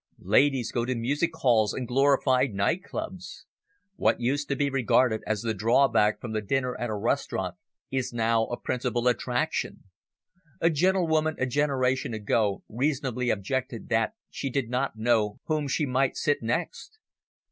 [0.25, 3.45] Ladies go to music halls and glorified night clubs.
[3.97, 7.53] What used to be regarded as the drawback from the dinner at a restaurant
[7.91, 9.83] is now a principal attraction.
[10.59, 16.17] A gentlewoman a generation ago reasonably objected that she did not know whom she might
[16.17, 16.97] sit next.